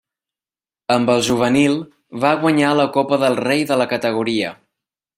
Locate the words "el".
1.15-1.21